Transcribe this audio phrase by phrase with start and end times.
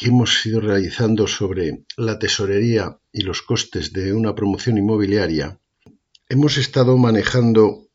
[0.00, 5.60] que hemos ido realizando sobre la tesorería y los costes de una promoción inmobiliaria,
[6.26, 7.86] hemos estado manejando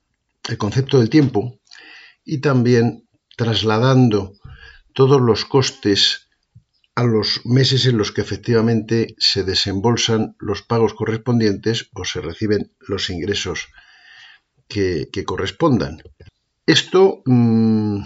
[0.48, 1.59] el concepto del tiempo
[2.23, 4.34] y también trasladando
[4.94, 6.28] todos los costes
[6.94, 12.72] a los meses en los que efectivamente se desembolsan los pagos correspondientes o se reciben
[12.81, 13.70] los ingresos
[14.67, 16.03] que, correspondan.
[16.67, 18.02] Esto mm,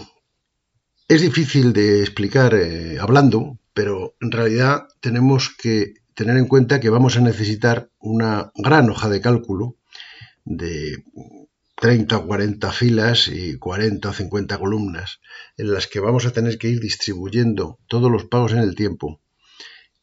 [1.09, 6.89] es difícil de explicar eh, hablando, pero en realidad tenemos que tener en cuenta que
[6.89, 9.77] vamos a necesitar una gran hoja de cálculo
[10.43, 11.05] de
[11.75, 15.21] 30 o 40 filas y 40 o 50 columnas
[15.55, 19.21] en las que vamos a tener que ir distribuyendo todos los pagos en el tiempo.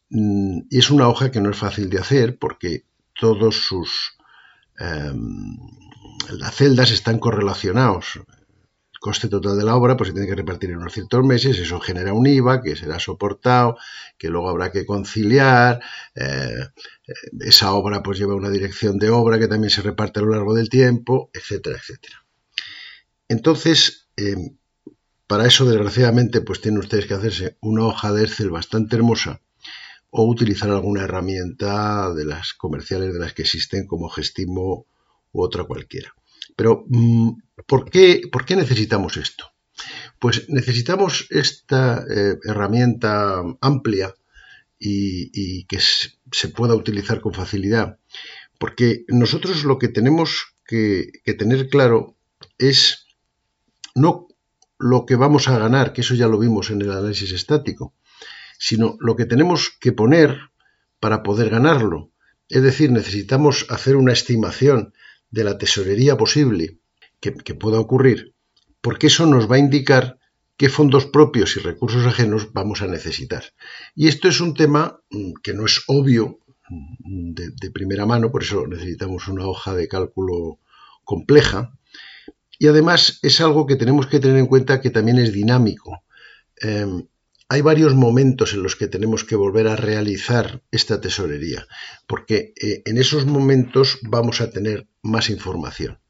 [0.08, 4.16] Mm, y es una hoja que no es fácil de hacer porque todos sus...
[4.78, 5.54] Em,
[6.30, 8.20] las celdas están correlacionados
[9.00, 11.80] coste total de la obra pues se tiene que repartir en unos ciertos meses, eso
[11.80, 13.76] genera un IVA que será soportado,
[14.18, 15.80] que luego habrá que conciliar,
[16.14, 16.68] eh,
[17.06, 20.30] eh, esa obra pues lleva una dirección de obra que también se reparte a lo
[20.30, 22.24] largo del tiempo, etcétera, etcétera.
[23.28, 24.56] Entonces, em,
[25.26, 29.40] para eso desgraciadamente pues tienen ustedes que hacerse una hoja de Excel bastante hermosa
[30.10, 34.86] o utilizar alguna herramienta de las comerciales de las que existen como Gestimo
[35.32, 36.14] u otra cualquiera.
[36.54, 37.30] Pero, mm,
[37.66, 39.52] ¿por qué, ¿por qué necesitamos esto?
[40.18, 44.14] Pues necesitamos esta eh, herramienta amplia
[44.78, 47.98] y, que se pueda utilizar con facilidad,
[48.58, 52.16] porque nosotros lo que tenemos que tener claro
[52.58, 53.06] es
[53.94, 54.28] no
[54.78, 57.94] lo que vamos a ganar, que eso ya lo vimos en el análisis estático,
[58.58, 60.38] sino lo que tenemos que poner
[61.00, 62.10] para poder ganarlo.
[62.48, 64.92] Es decir, necesitamos hacer una estimación
[65.36, 66.78] de la tesorería posible
[67.20, 68.34] que, pueda ocurrir,
[68.80, 70.18] porque eso nos va a indicar
[70.56, 73.44] qué fondos propios y recursos ajenos vamos a necesitar.
[73.94, 76.38] Y esto es un tema mm, que no es obvio
[76.70, 80.58] mm, de, primera mano, por eso necesitamos una hoja de cálculo
[81.04, 81.76] compleja.
[82.58, 86.02] Y además es algo que tenemos que tener en cuenta que también es dinámico.
[86.62, 87.06] Em,
[87.48, 91.66] hay varios momentos en los que tenemos que volver a realizar esta tesorería,
[92.06, 96.00] porque eh, en esos momentos vamos a tener más información.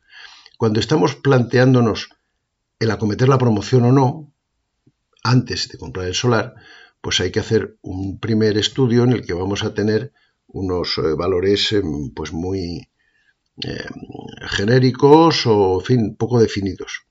[0.57, 2.09] Cuando estamos planteándonos
[2.79, 4.33] el acometer la promoción o no,
[5.23, 6.55] antes de comprar el solar,
[7.03, 10.13] pues hay que hacer un primer estudio en el que vamos a tener
[10.47, 12.89] unos eh, valores em, pues muy
[13.59, 17.07] em, genéricos o, en fin, poco definidos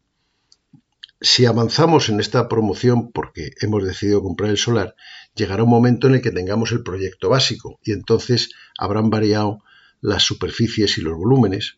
[1.21, 4.95] si avanzamos en esta promoción porque hemos decidido comprar el solar,
[5.35, 9.63] llegará un momento en el que tengamos el proyecto básico y entonces habrán variado
[10.01, 11.77] las superficies y los volúmenes.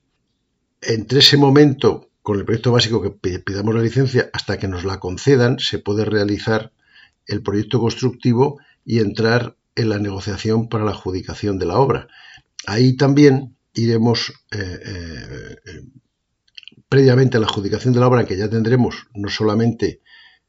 [0.81, 4.99] Entre ese momento, con el proyecto básico que pidamos la licencia hasta que nos la
[4.99, 6.73] concedan, se puede realizar
[7.25, 12.07] el proyecto constructivo y entrar en la negociación para la adjudicación de la obra.
[12.65, 15.55] Ahí también iremos eh, eh,
[16.89, 20.01] previamente a la adjudicación de la obra, que ya tendremos no solamente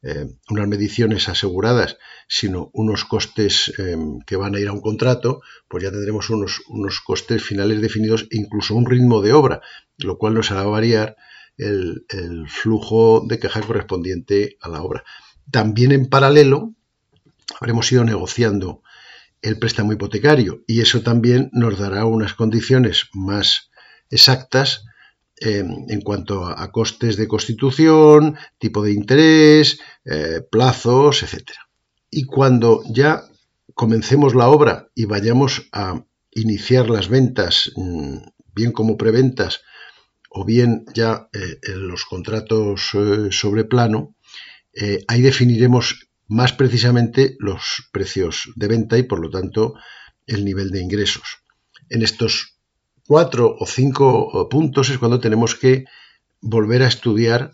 [0.03, 5.41] eh, unas mediciones aseguradas, sino unos costes em, que van a ir a un contrato,
[5.67, 9.61] pues ya tendremos unos, unos costes finales definidos e incluso un ritmo de obra,
[9.97, 11.17] lo cual nos hará variar
[11.57, 15.03] el, el flujo de caja correspondiente a la obra.
[15.51, 16.75] También en paralelo
[17.59, 18.83] habremos ido negociando
[19.43, 23.71] el préstamo hipotecario y eso también nos dará unas condiciones más
[24.11, 24.85] exactas
[25.41, 31.51] en cuanto a, costes de constitución, tipo de interés, eh, plazos, etc.
[32.11, 33.25] Y cuando ya
[33.75, 38.17] comencemos la obra y vayamos a iniciar las ventas, mm,
[38.55, 39.63] bien como preventas
[40.31, 44.15] o bien ya eh, en los contratos eh, sobre plano,
[45.09, 49.75] ahí definiremos más precisamente los precios de venta y por lo tanto
[50.27, 51.39] el nivel de ingresos.
[51.89, 52.58] En estos
[53.09, 55.87] cuatro o cinco puntos es cuando tenemos que
[56.43, 57.53] volver a estudiar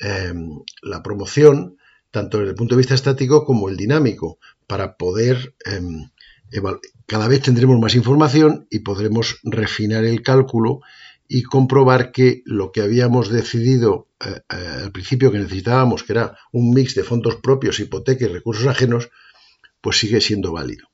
[0.00, 1.78] em, la promoción,
[2.10, 6.10] tanto desde el punto de vista estático como el dinámico, para poder em,
[7.06, 10.80] cada vez tendremos más información y podremos refinar el cálculo
[11.28, 16.36] y comprobar que lo que habíamos decidido eh, eh, al principio que necesitábamos, que era
[16.52, 19.10] un mix de fondos propios, hipoteca y recursos ajenos,
[19.80, 20.88] pues sigue siendo válido.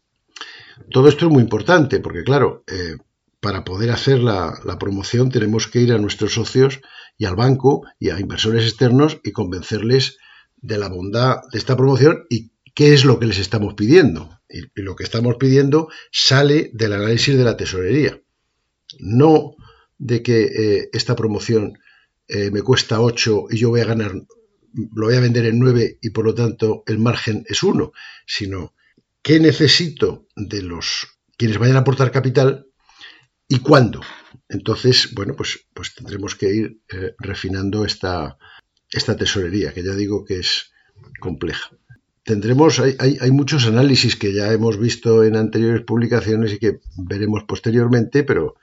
[0.91, 2.97] Todo esto es muy importante porque, claro, eh,
[3.43, 6.81] para poder hacer la, promoción tenemos que ir a nuestros socios
[7.19, 10.17] y al banco y a inversores externos y convencerles
[10.59, 14.39] de la bondad de esta promoción y qué es lo que les estamos pidiendo.
[14.49, 18.23] Y, lo que estamos pidiendo sale del análisis de la tesorería.
[19.01, 19.57] No
[19.99, 21.81] de que eh, esta promoción
[22.29, 25.99] eh, me cuesta 8 y yo voy a ganar, lo voy a vender en 9
[26.01, 27.93] y por lo tanto el margen es 1,
[28.25, 28.73] sino
[29.21, 32.69] qué necesito de los quienes vayan a aportar capital
[33.53, 34.01] y cuándo.
[34.49, 38.39] Entonces, bueno, pues, pues tendremos que ir eh, refinando esta,
[38.91, 40.73] esta tesorería, que ya digo que es
[41.21, 41.71] compleja.
[42.25, 47.45] Tendremos, hay, hay, muchos análisis que ya hemos visto en anteriores publicaciones y que veremos
[47.45, 48.55] posteriormente, pero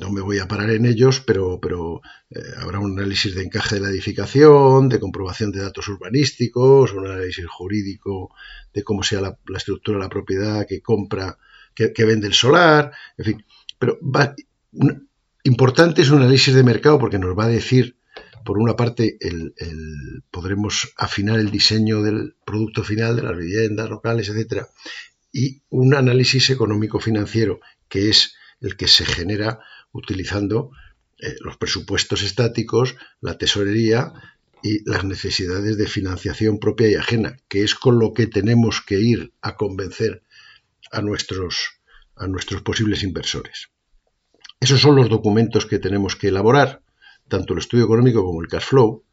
[0.00, 2.00] no me voy a parar en ellos, pero, pero
[2.30, 7.06] eh, habrá un análisis de encaje de la edificación, de comprobación de datos urbanísticos, un
[7.06, 8.34] análisis jurídico
[8.74, 11.38] de cómo sea la, estructura de la propiedad que compra,
[11.74, 13.44] que, vende el solar, en fin.
[13.78, 13.98] Pero
[15.44, 17.96] importante es un análisis de mercado porque nos va a decir,
[18.44, 19.54] por una parte, el,
[20.30, 24.68] podremos afinar el diseño del producto final de las viviendas locales, etcétera,
[25.32, 29.60] y un análisis económico financiero que es el que se genera
[29.92, 30.70] utilizando
[31.18, 34.12] eh, los presupuestos estáticos, la tesorería
[34.62, 39.00] y las necesidades de financiación propia y ajena, que es con lo que tenemos que
[39.00, 40.22] ir a convencer
[40.90, 41.80] a nuestros,
[42.16, 43.68] a nuestros posibles inversores.
[44.60, 46.82] Esos son los documentos que tenemos que elaborar,
[47.28, 49.04] tanto el estudio económico como el cash flow,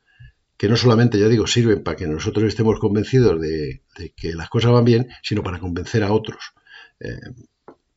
[0.58, 3.82] que no solamente, ya digo, sirven para que nosotros estemos convencidos de,
[4.16, 6.54] que las cosas van bien, sino para convencer a otros.
[7.00, 7.20] Eh,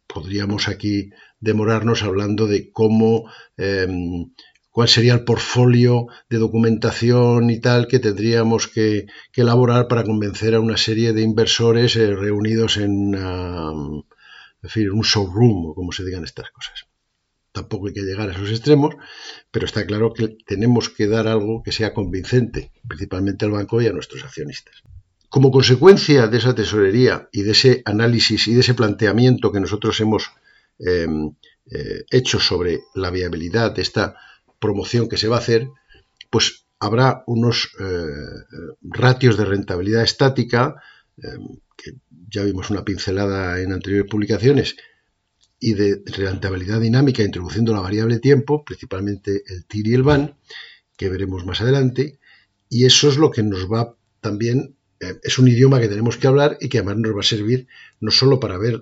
[0.06, 4.32] podríamos aquí demorarnos hablando de cómo, em,
[4.70, 10.60] cuál sería el portfolio de documentación y tal que tendríamos que, elaborar para convencer a
[10.60, 13.14] una serie de inversores eh, reunidos en,
[14.62, 16.86] un showroom o como se digan estas cosas.
[17.52, 18.96] Tampoco hay que llegar a esos extremos,
[19.50, 23.86] pero está claro que tenemos que dar algo que sea convincente, principalmente al banco y
[23.86, 24.82] a nuestros accionistas.
[25.30, 29.98] Como consecuencia de esa tesorería y de ese análisis y de ese planteamiento que nosotros
[30.00, 30.32] hemos
[30.78, 31.34] em,
[31.70, 34.16] eh, hecho sobre la viabilidad de esta
[34.58, 35.68] promoción que se va a hacer,
[36.30, 40.76] pues habrá unos eh, ratios de rentabilidad estática,
[41.22, 41.93] em, que
[42.28, 44.76] ya vimos una pincelada en anteriores publicaciones,
[45.58, 50.37] y de rentabilidad dinámica introduciendo la variable tiempo, principalmente el TIR y el VAN,
[50.96, 52.19] que veremos más adelante,
[52.69, 56.26] y eso es lo que nos va también eh, es un idioma que tenemos que
[56.26, 57.69] hablar y que además nos va a servir
[58.00, 58.81] no solo para ver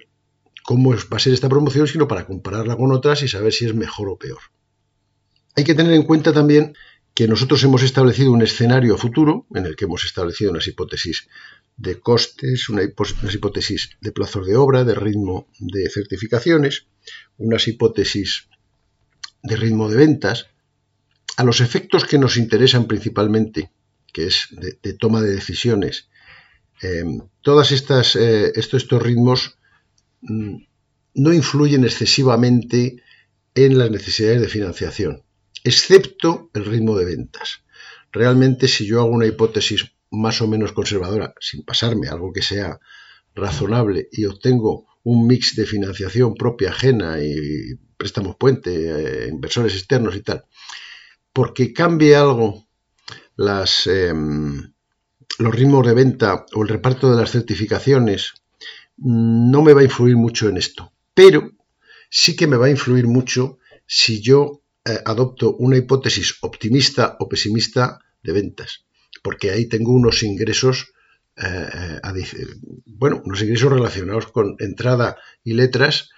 [0.62, 3.75] cómo va a ser esta promoción, sino para compararla con otras y saber si es
[3.75, 4.41] mejor o peor.
[5.56, 6.75] Hay que tener en cuenta también
[7.14, 11.29] que nosotros hemos establecido un escenario futuro en el que hemos establecido unas hipótesis
[11.76, 16.86] de costes, unas hipótesis de plazos de obra, de ritmo de certificaciones,
[17.36, 18.48] unas hipótesis
[19.42, 20.46] de ritmo de ventas,
[21.36, 23.70] a los efectos que nos interesan principalmente
[24.14, 26.08] que es de, toma de decisiones.
[26.80, 27.04] Eh,
[27.42, 29.58] todas estas eh, estos, ritmos
[30.22, 30.56] mm,
[31.14, 33.02] no influyen excesivamente
[33.56, 35.24] en las necesidades de financiación,
[35.64, 37.64] excepto el ritmo de ventas.
[38.12, 42.78] Realmente, si yo hago una hipótesis más o menos conservadora, sin pasarme algo que sea
[43.34, 50.17] razonable y obtengo un mix de financiación propia, ajena y préstamos puente, eh, inversores externos
[50.17, 50.44] y tal,
[51.32, 52.67] porque cambie algo
[53.36, 54.72] las, em,
[55.38, 58.34] los ritmos de venta o el reparto de las certificaciones
[58.96, 61.50] no me va a influir mucho en esto, pero
[62.08, 67.29] sí que me va a influir mucho si yo eh, adopto una hipótesis optimista o
[67.29, 68.84] pesimista de ventas,
[69.24, 70.93] porque ahí tengo unos ingresos,
[71.43, 71.98] eh,
[72.84, 76.10] bueno, unos ingresos relacionados con entrada y letras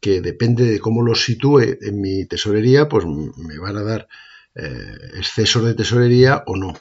[0.00, 4.08] que depende de cómo los sitúe en mi tesorería, pues me van a dar
[4.54, 6.74] eh, exceso de tesorería o no.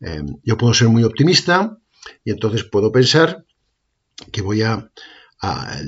[0.00, 1.78] Eh, yo puedo ser muy optimista
[2.24, 3.44] y entonces puedo pensar
[4.32, 4.90] que voy a,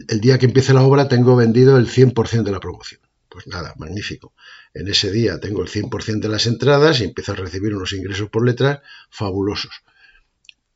[0.09, 3.01] el día que empiece la obra tengo vendido el 100% de la promoción.
[3.29, 4.35] Pues nada, magnífico.
[4.75, 8.31] En ese día tengo el 100% de las entradas y empiezo a recibir unos ingresos
[8.31, 9.83] por letras fabulosos.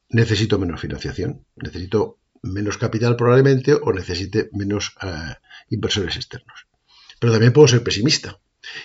[0.08, 5.34] Necesito menos financiación, necesito menos capital probablemente o necesite menos eh,
[5.70, 6.66] inversores externos.
[7.18, 8.38] Pero también puedo ser pesimista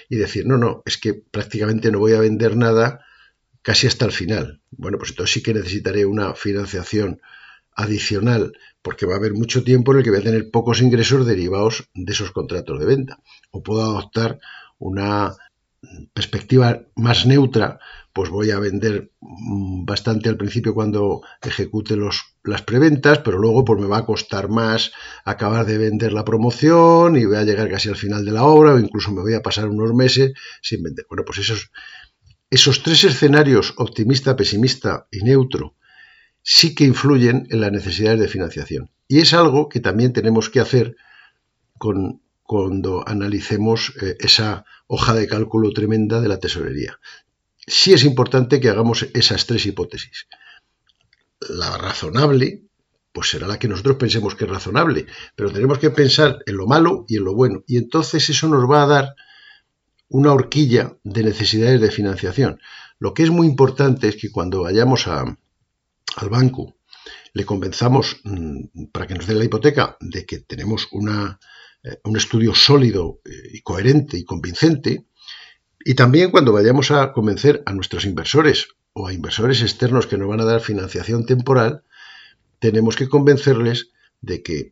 [0.10, 3.06] y decir, no, no, es que prácticamente no voy a vender nada
[3.62, 4.62] casi hasta el final.
[4.72, 7.22] Bueno, pues entonces sí que necesitaré una financiación
[7.76, 11.26] adicional porque va a haber mucho tiempo en el que voy a tener pocos ingresos
[11.26, 13.20] derivados de esos contratos de venta.
[13.52, 14.40] O puedo adoptar
[14.82, 15.34] una
[16.14, 17.80] perspectiva más neutra
[18.14, 23.80] pues voy a vender mm, bastante al principio cuando ejecute las preventas, pero luego pues
[23.80, 24.92] me va a costar más
[25.24, 28.74] acabar de vender la promoción y voy a llegar casi al final de la obra
[28.74, 31.06] o incluso me voy a pasar unos meses sin vender.
[31.10, 31.72] Bueno, pues esos,
[32.50, 35.76] esos tres escenarios, optimista, pesimista y neutro,
[36.42, 38.92] sí que influyen en las necesidades de financiación.
[39.08, 40.96] Y es algo que también tenemos que hacer
[41.78, 42.22] con,
[42.52, 47.00] cuando analicemos eh, esa hoja de cálculo tremenda de la tesorería.
[47.66, 50.28] Sí es importante que hagamos esas tres hipótesis.
[51.48, 52.64] La razonable,
[53.14, 56.68] pues será la que nosotros pensemos que es razonable, pero tenemos que pensar en lo
[56.68, 57.64] malo y en lo bueno.
[57.68, 59.16] Y entonces eso nos va a dar
[60.10, 62.60] una horquilla de necesidades de financiación.
[63.00, 65.38] Lo que es muy importante es que cuando vayamos al
[66.30, 66.76] banco
[67.32, 71.40] le convenzamos mm, para que nos dé la hipoteca de que tenemos una,
[72.04, 75.06] un estudio sólido eh, y coherente y convincente,
[75.84, 80.28] y también cuando vayamos a convencer a nuestros inversores o a inversores externos que nos
[80.28, 81.84] van a dar financiación temporal,
[82.60, 83.90] tenemos que convencerles
[84.22, 84.72] de que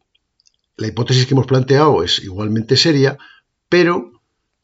[0.77, 3.17] la hipótesis que hemos planteado es igualmente seria,
[3.67, 4.21] pero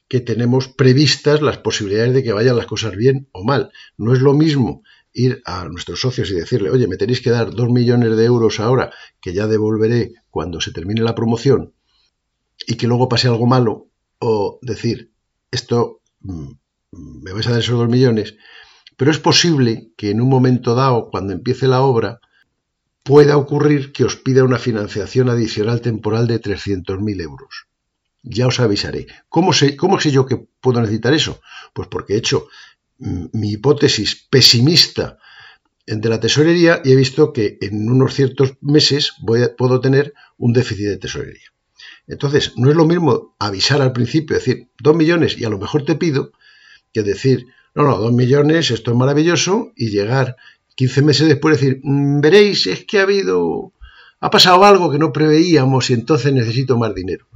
[0.07, 3.71] que tenemos previstas las posibilidades de que vayan las cosas bien o mal.
[3.97, 4.83] No es lo mismo
[5.13, 8.59] ir a nuestros socios y decirle, oye, me tenéis que dar dos millones de euros
[8.59, 11.73] ahora, que ya devolveré cuando se termine la promoción,
[12.67, 13.87] y que luego pase algo malo,
[14.19, 15.11] o decir,
[15.51, 16.51] esto mm,
[16.91, 18.35] me vais a dar esos dos millones,
[18.97, 22.19] pero es posible que en un momento dado, cuando empiece la obra,
[23.03, 27.67] pueda ocurrir que os pida una financiación adicional temporal de 300.000 euros.
[28.23, 29.05] Ya os avisaré.
[29.29, 31.39] ¿Cómo sé, ¿Cómo sé yo que puedo necesitar eso?
[31.73, 32.47] Pues porque he hecho
[32.97, 35.19] mi hipótesis pesimista
[35.85, 40.53] de la tesorería y he visto que en unos ciertos meses voy puedo tener un
[40.53, 41.54] déficit de tesorería.
[42.07, 45.85] Entonces, no es lo mismo avisar al principio, decir, dos millones y a lo mejor
[45.85, 46.31] te pido,
[46.93, 50.37] que decir, no, no, dos millones, esto es maravilloso, y llegar
[50.75, 53.73] 15 meses después decir, mm, veréis, es que ha habido,
[54.19, 57.27] ha pasado algo que no preveíamos y entonces necesito más dinero.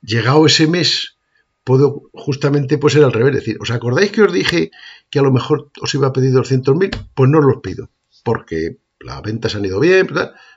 [0.00, 1.16] Llegado ese mes,
[1.64, 4.70] puedo justamente pues ser al revés, decir, ¿os acordáis que os dije
[5.10, 7.08] que a lo mejor os iba a pedir 200.000?
[7.14, 7.90] Pues no os los pido,
[8.24, 10.08] porque las ventas han ido bien,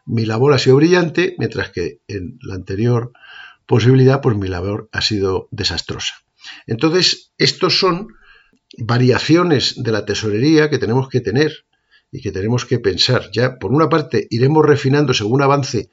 [0.06, 3.12] mi labor ha sido brillante, mientras que en la anterior
[3.66, 6.16] posibilidad, pues mi labor ha sido desastrosa.
[6.68, 8.08] Entonces, estos son
[8.78, 11.66] variaciones de la tesorería que tenemos que tener
[12.12, 13.30] y que tenemos que pensar.
[13.34, 15.90] Ya, por una parte, iremos refinando según avance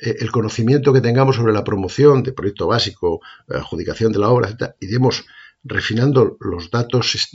[0.00, 4.50] eh, el conocimiento que tengamos sobre la promoción de proyecto básico, adjudicación de la obra,
[4.50, 5.24] etc., iremos
[5.64, 7.28] refinando los datos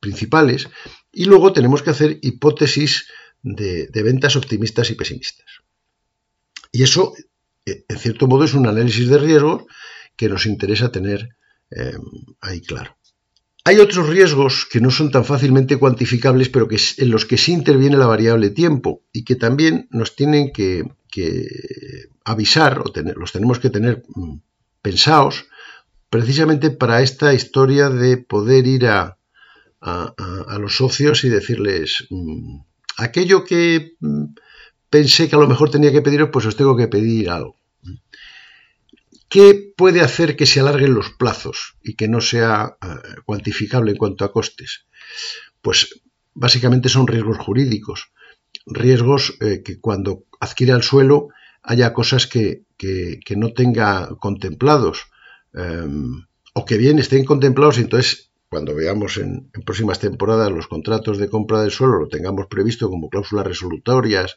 [0.00, 0.68] principales
[1.12, 3.08] y luego tenemos que hacer hipótesis
[3.44, 5.46] de, ventas optimistas y pesimistas.
[6.72, 7.12] Y eso,
[7.66, 9.66] eh, en cierto modo, es un análisis de riesgo
[10.16, 11.28] que nos interesa tener
[11.70, 11.96] eh,
[12.40, 12.96] ahí claro.
[13.66, 17.52] Hay otros riesgos que no son tan fácilmente cuantificables, pero que, en los que sí
[17.52, 20.84] interviene la variable tiempo y que también nos tienen que,
[22.24, 24.38] avisar o los tenemos que tener mm,
[24.82, 25.46] pensados
[26.10, 29.16] precisamente para esta historia de poder ir a,
[30.58, 32.60] los socios y decirles mm,
[32.96, 34.24] aquello que mm,
[34.90, 37.58] pensé que a lo mejor tenía que pediros, pues os tengo que pedir algo.
[39.28, 42.86] ¿Qué puede hacer que se alarguen los plazos y que no sea eh,
[43.24, 44.86] cuantificable en cuanto a costes?
[45.60, 46.00] Pues
[46.34, 48.12] básicamente son riesgos jurídicos,
[48.66, 51.28] riesgos eh, que cuando adquiere el suelo
[51.62, 52.62] haya cosas que,
[53.36, 55.06] no tenga contemplados
[55.54, 61.18] em, o que bien estén contemplados y entonces cuando veamos en, próximas temporadas los contratos
[61.18, 64.36] de compra del suelo lo tengamos previsto como cláusulas resolutorias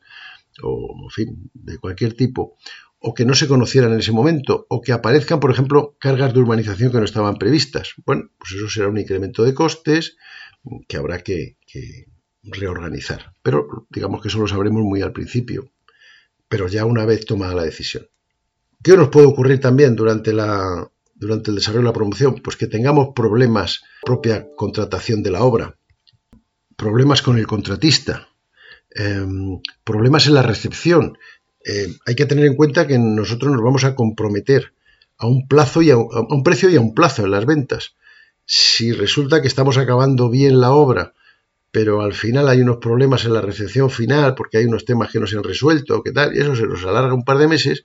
[0.64, 2.58] o en fin, de cualquier tipo
[3.00, 6.40] o que no se conocieran en ese momento, o que aparezcan, por ejemplo, cargas de
[6.40, 7.94] urbanización que no estaban previstas.
[8.08, 10.18] Bueno, pues eso será un incremento de costes
[10.88, 11.58] que habrá que,
[12.42, 13.34] reorganizar.
[13.44, 15.70] Pero digamos que eso lo sabremos muy al principio,
[16.50, 18.08] pero ya una vez tomada la decisión.
[18.82, 22.36] ¿Qué nos puede ocurrir también durante, la, durante el desarrollo de la promoción?
[22.44, 25.78] Pues que tengamos problemas propia contratación de la obra,
[26.76, 28.30] problemas con el contratista,
[28.92, 31.18] em, problemas en la recepción,
[31.66, 34.74] eh, hay que tener en cuenta que nosotros nos vamos a comprometer
[35.18, 37.96] a un plazo y a un, precio y a un plazo en las ventas.
[38.46, 41.14] Si resulta que estamos acabando bien la obra,
[41.72, 45.20] pero al final hay unos problemas en la recepción final porque hay unos temas que
[45.20, 47.84] no se han resuelto, que tal, y eso se nos alarga un par de meses,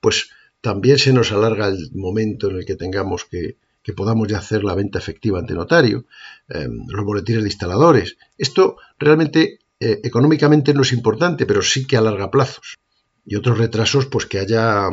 [0.00, 0.30] pues
[0.60, 3.56] también se nos alarga el momento en el que tengamos que,
[3.96, 6.04] podamos ya hacer la venta efectiva ante notario,
[6.50, 8.18] em, los boletines de instaladores.
[8.36, 12.78] Esto realmente eh, económicamente no es importante, pero sí que alarga plazos
[13.24, 14.88] y otros retrasos pues que haya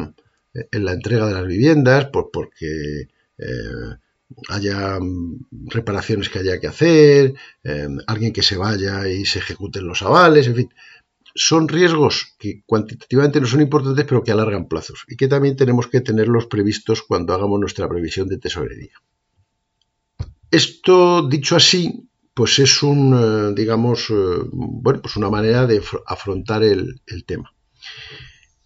[0.54, 3.96] eh, en la entrega de las viviendas, pues porque eh,
[4.50, 9.88] haya mm, reparaciones que haya que hacer, em, alguien que se vaya y se ejecuten
[9.88, 10.70] los avales, en fin.
[11.36, 15.88] Son riesgos que cuantitativamente no son importantes, pero que alargan plazos y que también tenemos
[15.88, 18.94] que tenerlos previstos cuando hagamos nuestra previsión de tesorería.
[20.50, 24.14] Esto, dicho así, pues es un, eh, digamos, eh,
[24.52, 27.54] bueno, pues una manera de afrontar el, tema,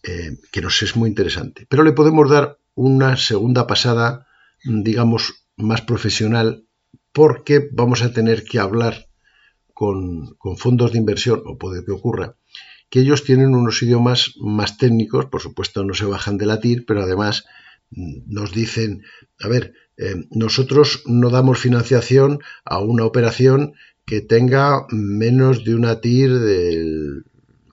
[0.03, 1.65] eh, que nos es muy interesante.
[1.69, 4.27] Pero le podemos dar una segunda pasada,
[4.63, 6.65] digamos, más profesional,
[7.11, 9.09] porque vamos a tener que hablar
[9.73, 12.35] con, fondos de inversión, o puede que ocurra,
[12.89, 16.85] que ellos tienen unos idiomas más técnicos, por supuesto no se bajan de la TIR,
[16.85, 17.45] pero además
[17.91, 19.03] mm, nos dicen,
[19.39, 23.73] a ver, eh, nosotros no damos financiación a una operación
[24.05, 27.25] que tenga menos de una TIR del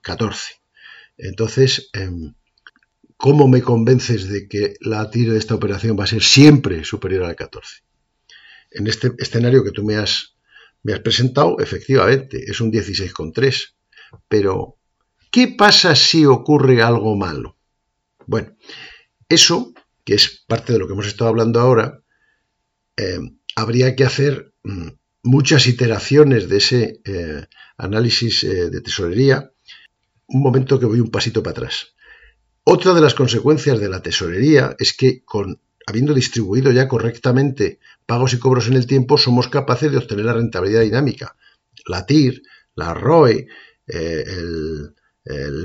[0.03, 0.55] 14.
[1.17, 2.35] Entonces, em,
[3.15, 7.23] ¿cómo me convences de que la TIR de esta operación va a ser siempre superior
[7.23, 7.81] al 14?
[8.69, 10.35] En este escenario que tú me has
[11.03, 13.73] presentado, efectivamente, es un 16,3.
[14.27, 14.76] Pero,
[15.31, 17.57] ¿qué pasa si ocurre algo malo?
[18.25, 18.55] Bueno,
[19.29, 22.01] eso, que es parte de lo que hemos estado hablando ahora,
[22.97, 23.19] eh,
[23.55, 24.87] habría que hacer mm,
[25.23, 27.45] muchas iteraciones de ese eh,
[27.77, 29.51] análisis eh, de tesorería.
[30.27, 31.95] Un momento que voy un pasito para atrás.
[32.63, 38.33] Otra de las consecuencias de la tesorería es que con habiendo distribuido ya correctamente pagos
[38.33, 41.37] y cobros en el tiempo, somos capaces de obtener la rentabilidad dinámica.
[41.85, 42.41] La TIR,
[42.75, 43.47] la ROE,
[43.87, 44.93] el,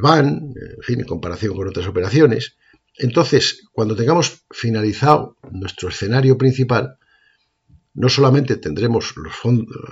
[0.02, 2.56] BAN, en fin, en comparación con otras operaciones.
[2.98, 6.98] Entonces, cuando tengamos finalizado nuestro escenario principal,
[7.94, 9.14] no solamente tendremos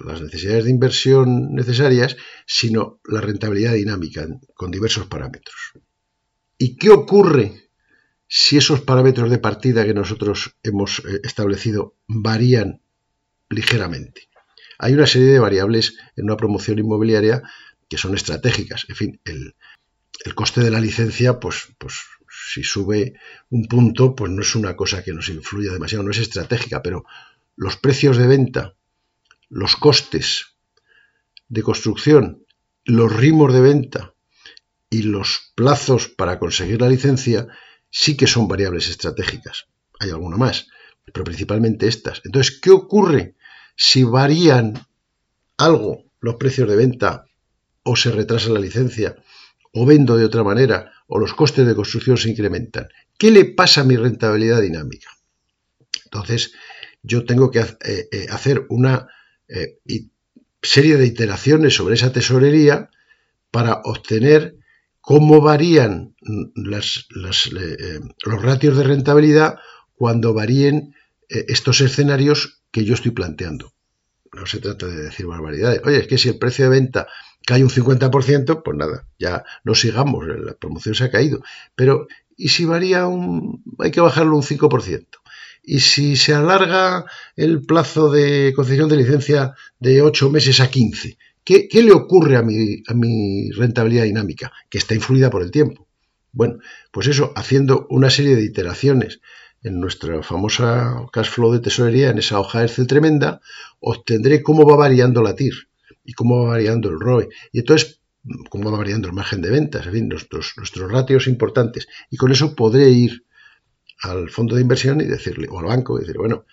[0.06, 5.72] las necesidades de inversión necesarias, sino la rentabilidad dinámica con diversos parámetros.
[6.58, 7.70] ¿Y qué ocurre
[8.26, 12.82] si esos parámetros de partida que nosotros hemos eh, establecido varían
[13.48, 14.28] ligeramente?
[14.78, 17.42] Hay una serie de variables en una promoción inmobiliaria
[17.88, 18.86] que son estratégicas.
[18.88, 19.54] En fin, el,
[20.34, 21.94] coste de la licencia, pues, pues
[22.50, 23.14] si sube
[23.50, 27.04] un punto, pues no es una cosa que nos influya demasiado, no es estratégica, pero
[27.56, 28.74] los precios de venta,
[29.48, 30.54] los costes
[31.48, 32.44] de construcción,
[32.84, 34.14] los ritmos de venta
[34.88, 37.48] y los plazos para conseguir la licencia
[37.90, 39.66] sí que son variables estratégicas.
[39.98, 40.68] Hay alguna más,
[41.12, 42.22] pero principalmente estas.
[42.24, 43.34] Entonces, ¿qué ocurre
[43.76, 44.86] si varían
[45.56, 47.26] algo los precios de venta
[47.82, 49.16] o se retrasa la licencia
[49.72, 52.88] o vendo de otra manera o los costes de construcción se incrementan?
[53.18, 55.10] ¿Qué le pasa a mi rentabilidad dinámica?
[56.04, 56.52] Entonces,
[57.02, 59.08] yo tengo que eh, eh, hacer una
[59.48, 59.78] eh,
[60.62, 62.90] serie de iteraciones sobre esa tesorería
[63.50, 64.56] para obtener
[65.00, 66.14] cómo varían
[66.54, 67.08] los
[68.24, 69.58] ratios de rentabilidad
[69.94, 70.94] cuando varíen
[71.28, 73.72] estos escenarios que yo estoy planteando.
[74.32, 75.80] No se trata de decir barbaridades.
[75.84, 77.08] Oye, es que si el precio de venta
[77.50, 81.42] cae un 50%, pues nada, ya no sigamos, la promoción se ha caído.
[81.74, 83.64] Pero, ¿y si varía un...
[83.80, 85.06] hay que bajarlo un 5%?
[85.64, 91.18] Y si se alarga el plazo de concesión de licencia de 8 meses a 15,
[91.42, 94.52] ¿qué, le ocurre a mi, a mi rentabilidad dinámica?
[94.68, 95.88] Que está influida por el tiempo.
[96.30, 96.58] Bueno,
[96.92, 99.20] pues eso, haciendo una serie de iteraciones
[99.64, 103.40] en nuestra famosa cash flow de tesorería, en esa hoja Excel tremenda,
[103.80, 105.69] obtendré cómo va variando la TIR
[106.10, 107.28] y cómo va variando el ROE.
[107.52, 108.00] Y entonces,
[108.48, 111.86] cómo va variando el margen de ventas, en fin, nuestros, nuestros ratios importantes.
[112.10, 113.24] Y con eso podré ir
[114.02, 116.46] al fondo de inversión y decirle, o al banco, y decir, bueno,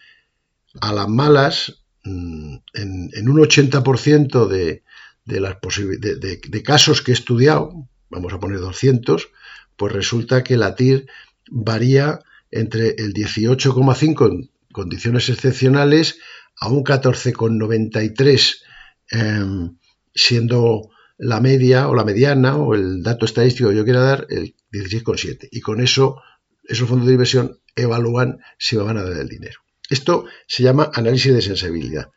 [0.80, 4.84] a las malas, mm, en, un 80% de,
[5.26, 5.58] de, las
[6.00, 9.30] de, de, casos que he estudiado, vamos a poner 200,
[9.76, 11.08] pues resulta que la TIR
[11.50, 12.20] varía
[12.52, 16.20] entre el 18,5 en condiciones excepcionales
[16.60, 18.67] a un 14,93
[19.12, 19.78] em,
[20.14, 24.56] siendo la media o la mediana o el dato estadístico que yo quiera dar el
[24.72, 26.22] 16,7 y con eso
[26.68, 29.62] esos fondos de inversión evalúan si me van a dar el dinero.
[29.90, 32.12] Esto se llama análisis de sensibilidad.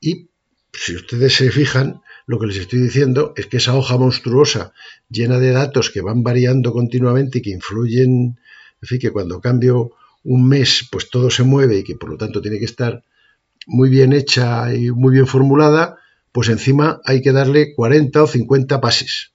[0.00, 0.28] Y
[0.72, 4.72] si ustedes se fijan, lo que les estoy diciendo es que esa hoja monstruosa,
[5.08, 8.38] llena de datos que van variando continuamente y que influyen,
[8.82, 9.92] en fin, que cuando cambio
[10.24, 13.04] un mes, pues todo se mueve y que por lo tanto tiene que estar
[13.66, 15.98] muy bien hecha y muy bien formulada,
[16.34, 19.34] pues encima hay que darle 40 o 50 pases.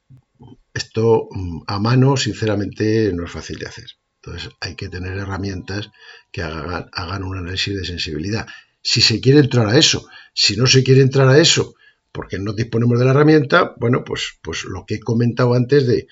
[0.74, 3.86] Esto mm, a mano, sinceramente, no es fácil de hacer.
[4.22, 5.92] Entonces hay que tener herramientas
[6.30, 8.48] que hagan, un análisis de sensibilidad.
[8.82, 11.74] Si se quiere entrar a eso, si no se quiere entrar a eso,
[12.12, 16.08] porque no disponemos de la herramienta, bueno, pues, pues lo que he comentado antes de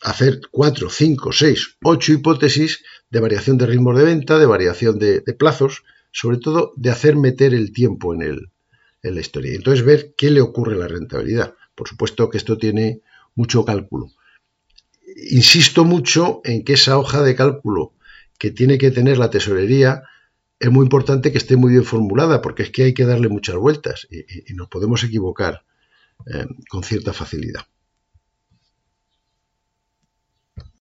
[0.00, 5.20] hacer cuatro, cinco, seis, ocho hipótesis de variación de ritmos de venta, de variación de,
[5.38, 8.51] plazos, sobre todo de hacer meter el tiempo en, el,
[9.02, 9.54] en la historia.
[9.54, 11.54] Entonces ver qué le ocurre a la rentabilidad.
[11.74, 13.02] Por supuesto que esto tiene
[13.34, 14.08] mucho cálculo.
[15.30, 17.94] Insisto mucho en que esa hoja de cálculo
[18.38, 20.04] que tiene que tener la tesorería
[20.58, 23.56] es muy importante que esté muy bien formulada porque es que hay que darle muchas
[23.56, 25.64] vueltas y, nos podemos equivocar
[26.26, 27.62] eh, con cierta facilidad.